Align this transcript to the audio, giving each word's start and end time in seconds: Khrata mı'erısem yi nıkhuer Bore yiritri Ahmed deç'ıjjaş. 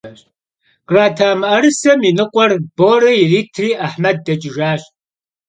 Khrata 0.87 1.29
mı'erısem 1.39 1.99
yi 2.05 2.11
nıkhuer 2.17 2.51
Bore 2.77 3.13
yiritri 3.19 3.69
Ahmed 3.87 4.17
deç'ıjjaş. 4.25 4.81